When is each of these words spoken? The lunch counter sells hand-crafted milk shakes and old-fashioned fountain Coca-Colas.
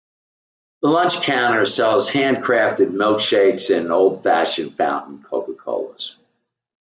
The 0.81 0.87
lunch 0.87 1.21
counter 1.21 1.63
sells 1.67 2.09
hand-crafted 2.09 2.89
milk 2.89 3.19
shakes 3.19 3.69
and 3.69 3.91
old-fashioned 3.91 4.75
fountain 4.75 5.21
Coca-Colas. 5.21 6.15